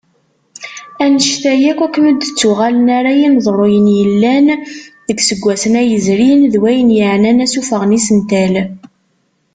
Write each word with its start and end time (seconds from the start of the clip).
Annect-a 1.03 1.53
yakk, 1.61 1.79
akken 1.85 2.07
ur 2.09 2.15
d-ttuɣalen 2.17 2.87
ara 2.97 3.11
yineḍruyen 3.19 3.87
yellan 3.97 4.47
deg 5.07 5.17
yiseggasen-a 5.19 5.81
yezrin, 5.83 6.41
d 6.53 6.55
wayen 6.61 6.89
yeɛnan 6.97 7.43
asuffeɣ 7.45 7.81
n 7.85 7.95
yisental. 7.95 8.53